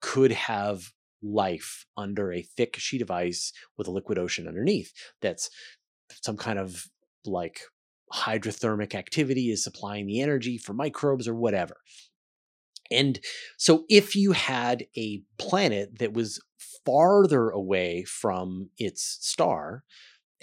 [0.00, 4.92] could have life under a thick sheet of ice with a liquid ocean underneath.
[5.22, 5.50] That's
[6.22, 6.86] some kind of
[7.24, 7.62] like
[8.14, 11.76] hydrothermic activity is supplying the energy for microbes or whatever.
[12.90, 13.18] And
[13.56, 16.42] so, if you had a planet that was
[16.84, 19.84] farther away from its star,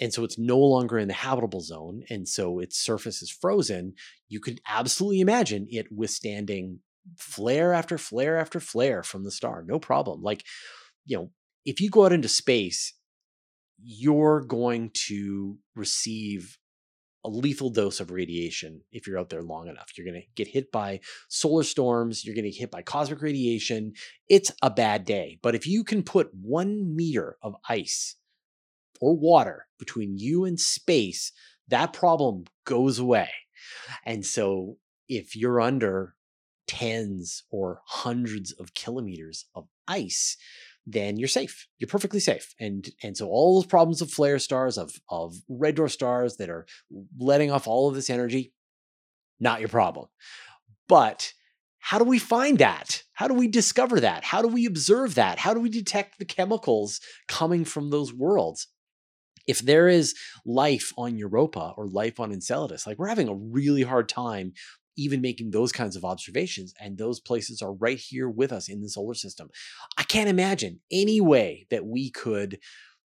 [0.00, 3.94] and so it's no longer in the habitable zone, and so its surface is frozen,
[4.28, 6.80] you could absolutely imagine it withstanding
[7.16, 10.22] flare after flare after flare from the star, no problem.
[10.22, 10.44] Like,
[11.06, 11.30] you know,
[11.64, 12.94] if you go out into space,
[13.80, 16.58] you're going to receive
[17.24, 19.92] a lethal dose of radiation if you're out there long enough.
[19.96, 23.22] You're going to get hit by solar storms, you're going to get hit by cosmic
[23.22, 23.92] radiation.
[24.28, 25.38] It's a bad day.
[25.42, 28.16] But if you can put one meter of ice
[29.00, 31.32] or water between you and space,
[31.68, 33.30] that problem goes away.
[34.04, 36.14] And so if you're under
[36.66, 40.36] tens or hundreds of kilometers of ice,
[40.86, 41.68] then you're safe.
[41.78, 42.54] You're perfectly safe.
[42.58, 46.50] And and so all those problems of flare stars, of of red dwarf stars that
[46.50, 46.66] are
[47.18, 48.52] letting off all of this energy,
[49.40, 50.08] not your problem.
[50.88, 51.32] But
[51.78, 53.02] how do we find that?
[53.12, 54.24] How do we discover that?
[54.24, 55.38] How do we observe that?
[55.38, 58.68] How do we detect the chemicals coming from those worlds?
[59.48, 60.14] If there is
[60.46, 64.52] life on Europa or life on Enceladus, like we're having a really hard time
[64.96, 66.74] even making those kinds of observations.
[66.80, 69.48] And those places are right here with us in the solar system.
[69.96, 72.58] I can't imagine any way that we could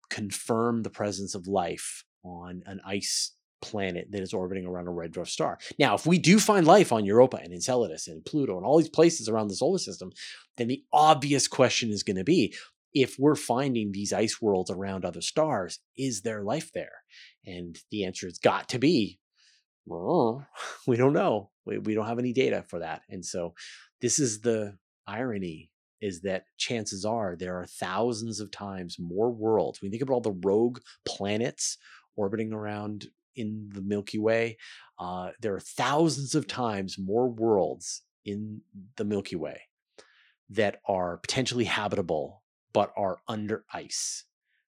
[0.09, 5.13] confirm the presence of life on an ice planet that is orbiting around a red
[5.13, 5.59] dwarf star.
[5.77, 8.89] Now, if we do find life on Europa and Enceladus and Pluto and all these
[8.89, 10.11] places around the solar system,
[10.57, 12.55] then the obvious question is going to be
[12.93, 17.03] if we're finding these ice worlds around other stars, is there life there?
[17.45, 19.19] And the answer has got to be
[19.85, 20.47] well,
[20.87, 21.49] we don't know.
[21.65, 23.01] We, we don't have any data for that.
[23.09, 23.53] And so
[24.01, 25.69] this is the irony
[26.01, 29.81] is that chances are there are thousands of times more worlds.
[29.81, 31.77] When you think about all the rogue planets
[32.15, 34.57] orbiting around in the Milky Way,
[34.99, 38.61] uh, there are thousands of times more worlds in
[38.97, 39.61] the Milky Way
[40.49, 42.41] that are potentially habitable
[42.73, 44.25] but are under ice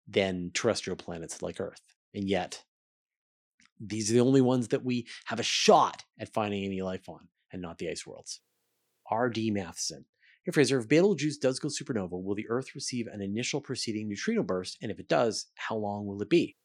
[0.08, 1.82] than terrestrial planets like Earth.
[2.14, 2.64] And yet,
[3.80, 7.28] these are the only ones that we have a shot at finding any life on,
[7.52, 8.42] and not the ice worlds.
[9.10, 9.52] R.D.
[9.52, 10.06] Matheson.
[10.46, 14.44] Hey Fraser, if Betelgeuse does go supernova, will the Earth receive an initial preceding neutrino
[14.44, 14.78] burst?
[14.82, 16.58] And if it does, how long will it be?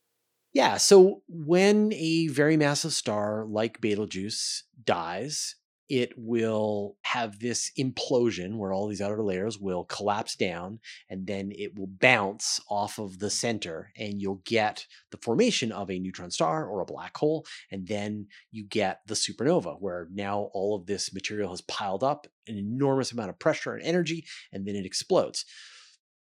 [0.53, 5.57] Yeah, so when a very massive star like Betelgeuse dies,
[5.89, 11.51] it will have this implosion where all these outer layers will collapse down and then
[11.57, 16.31] it will bounce off of the center and you'll get the formation of a neutron
[16.31, 20.87] star or a black hole and then you get the supernova where now all of
[20.87, 24.87] this material has piled up an enormous amount of pressure and energy and then it
[24.87, 25.45] explodes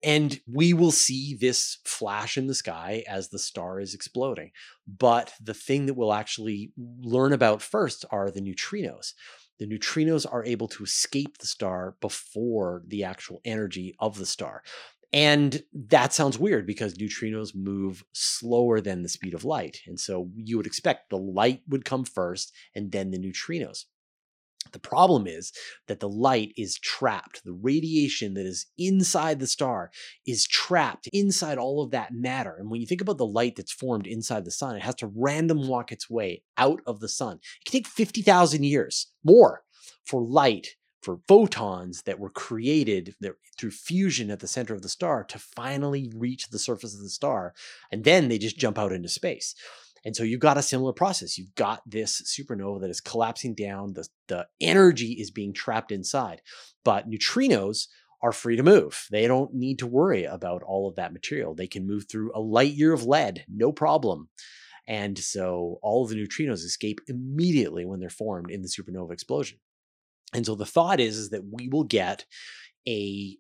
[0.03, 4.51] and we will see this flash in the sky as the star is exploding.
[4.88, 9.13] But the thing that we'll actually learn about first are the neutrinos
[9.59, 14.63] the neutrinos are able to escape the star before the actual energy of the star.
[15.13, 19.79] And that sounds weird because neutrinos move slower than the speed of light.
[19.87, 23.85] And so you would expect the light would come first and then the neutrinos.
[24.71, 25.51] The problem is
[25.88, 27.43] that the light is trapped.
[27.43, 29.91] The radiation that is inside the star
[30.25, 32.56] is trapped inside all of that matter.
[32.58, 35.12] And when you think about the light that's formed inside the sun, it has to
[35.15, 37.38] random walk its way out of the sun.
[37.38, 39.62] It can take 50,000 years more
[40.06, 43.15] for light, for photons that were created
[43.58, 47.10] through fusion at the center of the star to finally reach the surface of the
[47.10, 47.54] star.
[47.91, 49.56] And then they just jump out into space.
[50.08, 51.37] And so you've got a similar process.
[51.37, 56.41] You've got this supernova that is collapsing down, the, the energy is being trapped inside.
[56.85, 57.87] But neutrinos
[58.23, 59.05] are free to move.
[59.12, 61.53] They don't need to worry about all of that material.
[61.53, 64.29] They can move through a light year of lead, no problem.
[64.87, 69.60] And so all of the neutrinos escape immediately when they're formed in the supernova explosion.
[70.33, 72.23] And so the thought is, is that we will get
[72.87, 73.37] a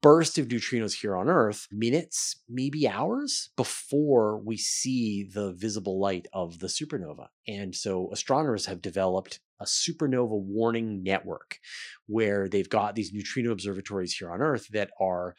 [0.00, 6.26] burst of neutrinos here on Earth minutes, maybe hours before we see the visible light
[6.32, 7.28] of the supernova.
[7.48, 11.58] And so astronomers have developed a supernova warning network
[12.06, 15.34] where they've got these neutrino observatories here on Earth that are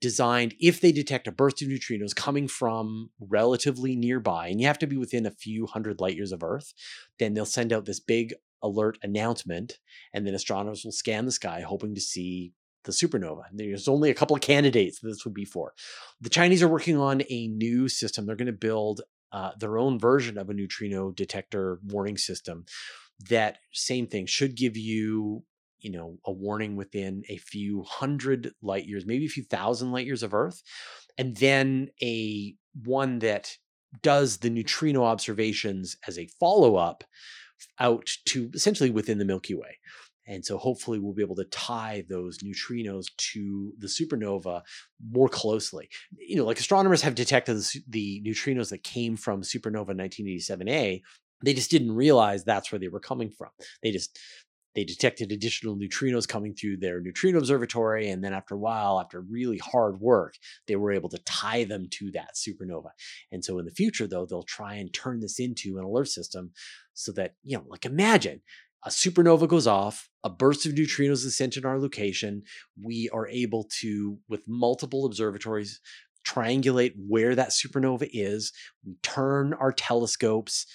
[0.00, 4.78] designed if they detect a burst of neutrinos coming from relatively nearby, and you have
[4.78, 6.72] to be within a few hundred light years of Earth,
[7.18, 9.78] then they'll send out this big alert announcement,
[10.12, 12.52] and then astronomers will scan the sky hoping to see
[12.88, 13.42] the supernova.
[13.52, 15.74] There's only a couple of candidates that this would be for.
[16.22, 18.24] The Chinese are working on a new system.
[18.24, 22.64] They're going to build uh, their own version of a neutrino detector warning system
[23.28, 25.44] that same thing should give you
[25.80, 30.06] you know a warning within a few hundred light years maybe a few thousand light
[30.06, 30.62] years of earth
[31.18, 33.56] and then a one that
[34.02, 37.04] does the neutrino observations as a follow-up
[37.80, 39.78] out to essentially within the milky way
[40.28, 44.60] and so hopefully we'll be able to tie those neutrinos to the supernova
[45.10, 45.88] more closely.
[46.16, 51.00] You know, like astronomers have detected the, the neutrinos that came from supernova 1987A.
[51.42, 53.50] They just didn't realize that's where they were coming from.
[53.82, 54.18] They just
[54.74, 59.20] they detected additional neutrinos coming through their neutrino observatory and then after a while after
[59.20, 60.34] really hard work
[60.68, 62.90] they were able to tie them to that supernova
[63.32, 66.52] and so in the future though they'll try and turn this into an alert system
[66.94, 68.40] so that you know like imagine
[68.84, 72.42] a supernova goes off, a burst of neutrinos is sent in our location.
[72.80, 75.80] We are able to, with multiple observatories,
[76.26, 78.52] triangulate where that supernova is.
[78.84, 80.66] We turn our telescopes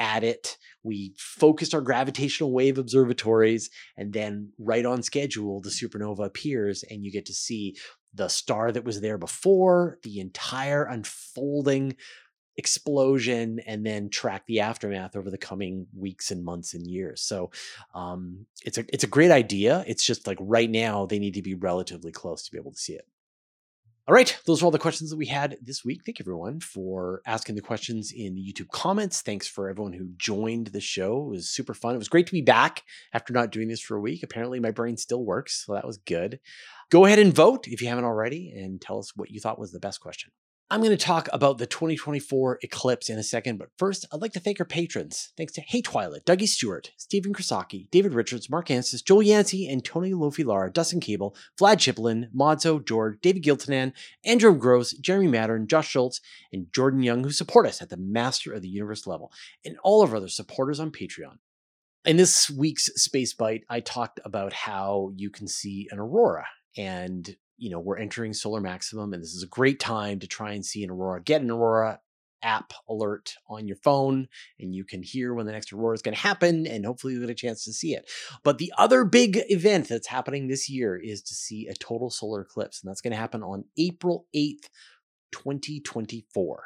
[0.00, 0.58] at it.
[0.82, 7.04] We focused our gravitational wave observatories, and then right on schedule, the supernova appears, and
[7.04, 7.76] you get to see
[8.14, 11.96] the star that was there before, the entire unfolding
[12.56, 17.22] explosion and then track the aftermath over the coming weeks and months and years.
[17.22, 17.50] So
[17.94, 19.84] um, it's a it's a great idea.
[19.86, 22.78] It's just like right now they need to be relatively close to be able to
[22.78, 23.06] see it.
[24.08, 26.00] All right, those are all the questions that we had this week.
[26.04, 29.20] Thank you everyone for asking the questions in the YouTube comments.
[29.20, 31.26] Thanks for everyone who joined the show.
[31.26, 31.94] It was super fun.
[31.94, 32.82] It was great to be back
[33.12, 34.24] after not doing this for a week.
[34.24, 36.40] Apparently, my brain still works, so that was good.
[36.90, 39.70] Go ahead and vote if you haven't already and tell us what you thought was
[39.70, 40.32] the best question.
[40.72, 44.32] I'm going to talk about the 2024 eclipse in a second, but first, I'd like
[44.32, 45.30] to thank our patrons.
[45.36, 50.16] Thanks to Hey Twilight, Dougie Stewart, Stephen Krasaki, David Richards, Mark Ansis, Joel Yancey, Antonio
[50.16, 53.92] Lofilar, Dustin Cable, Vlad Chiplin, Modzo, George, David Giltanan,
[54.24, 56.22] Andrew Gross, Jeremy Mattern, Josh Schultz,
[56.54, 59.30] and Jordan Young, who support us at the Master of the Universe level,
[59.66, 61.36] and all of our other supporters on Patreon.
[62.06, 66.46] In this week's Space Bite, I talked about how you can see an aurora.
[66.78, 70.50] And you know, we're entering solar maximum and this is a great time to try
[70.50, 71.22] and see an aurora.
[71.22, 72.00] Get an aurora
[72.42, 74.26] app alert on your phone
[74.58, 77.20] and you can hear when the next aurora is going to happen and hopefully you
[77.20, 78.10] get a chance to see it.
[78.42, 82.40] But the other big event that's happening this year is to see a total solar
[82.40, 84.68] eclipse and that's going to happen on April 8th,
[85.30, 86.64] 2024.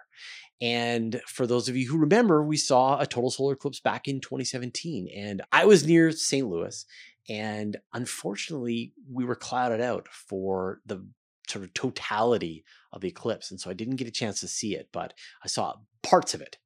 [0.63, 4.23] And for those of you who remember, we saw a total solar eclipse back in
[4.23, 6.49] 2017 and I was near St.
[6.49, 6.87] Louis
[7.29, 11.07] and unfortunately, we were clouded out for the
[11.49, 13.51] sort of totality of the eclipse.
[13.51, 15.14] And so I didn't get a chance to see it, but
[15.45, 16.59] I saw parts of it.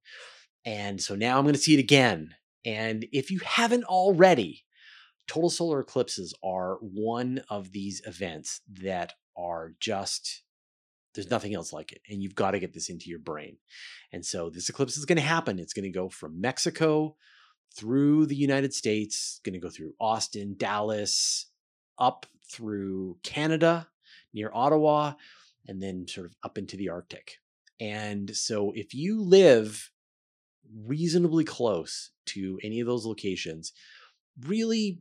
[0.65, 2.35] And so now I'm going to see it again.
[2.65, 4.65] And if you haven't already,
[5.27, 10.43] total solar eclipses are one of these events that are just
[11.15, 13.57] there's nothing else like it and you've got to get this into your brain
[14.13, 17.17] and so this eclipse is going to happen it's going to go from mexico
[17.75, 21.47] through the United States, going to go through Austin, Dallas,
[21.99, 23.89] up through Canada
[24.33, 25.15] near Ottawa,
[25.67, 27.37] and then sort of up into the Arctic.
[27.81, 29.91] And so if you live
[30.85, 33.73] reasonably close to any of those locations,
[34.47, 35.01] really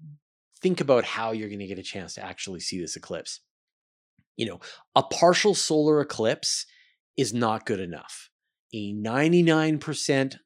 [0.62, 3.42] think about how you're going to get a chance to actually see this eclipse.
[4.36, 4.60] You know,
[4.96, 6.66] a partial solar eclipse
[7.18, 8.30] is not good enough.
[8.74, 10.38] A 99%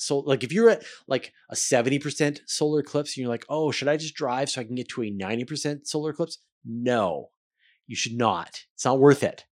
[0.00, 3.88] so like if you're at like a 70% solar eclipse and you're like, oh, should
[3.88, 6.38] I just drive so I can get to a 90% solar eclipse?
[6.64, 7.30] No,
[7.86, 8.64] you should not.
[8.74, 9.44] It's not worth it.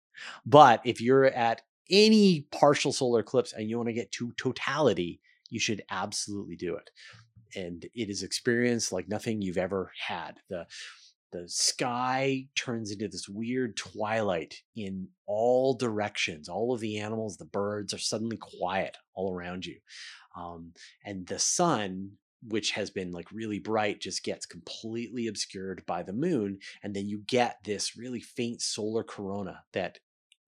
[0.44, 5.20] But if you're at any partial solar eclipse and you want to get to totality,
[5.50, 6.90] you should absolutely do it.
[7.54, 10.40] And it is experience like nothing you've ever had.
[10.48, 10.66] The
[11.42, 16.48] the sky turns into this weird twilight in all directions.
[16.48, 19.76] All of the animals, the birds are suddenly quiet all around you.
[20.36, 20.72] Um,
[21.04, 22.12] and the sun,
[22.46, 26.58] which has been like really bright, just gets completely obscured by the moon.
[26.82, 29.98] And then you get this really faint solar corona that,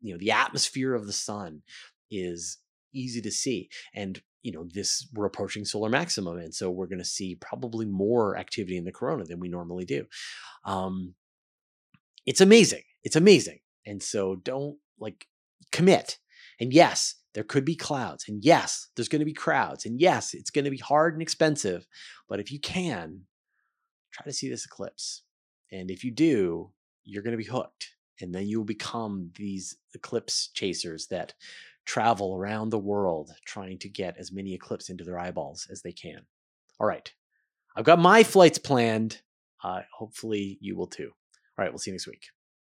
[0.01, 1.63] you know, the atmosphere of the sun
[2.11, 2.59] is
[2.95, 3.69] easy to see.
[3.95, 7.87] And you know, this we're approaching solar maximum, and so we're going to see probably
[7.87, 10.07] more activity in the corona than we normally do.
[10.65, 11.15] Um,
[12.27, 12.83] it's amazing.
[13.05, 13.61] It's amazing.
[13.87, 15.27] And so don't like
[15.73, 16.19] commit.
[16.61, 18.25] And yes, there could be clouds.
[18.29, 19.87] And yes, there's going to be crowds.
[19.87, 21.87] And yes, it's going to be hard and expensive.
[22.29, 23.23] But if you can,
[24.13, 25.23] try to see this eclipse.
[25.71, 26.73] And if you do,
[27.05, 27.93] you're going to be hooked.
[28.21, 31.35] And then you'll become these eclipse chasers that
[31.89, 35.91] travel around the world trying to get as many eclipses into their eyeballs as they
[35.91, 36.21] can.
[36.79, 37.11] All right.
[37.75, 39.23] I've got my flights planned.
[39.65, 41.09] Uh, hopefully, you will too.
[41.09, 41.73] All right.
[41.73, 42.25] We'll see you next week.